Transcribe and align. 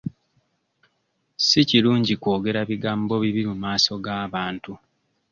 Si 1.45 1.59
kirungi 1.69 2.13
kwogera 2.21 2.61
bigambo 2.69 3.13
bibi 3.23 3.41
mu 3.49 3.55
maaso 3.63 3.91
g'abantu. 4.03 4.71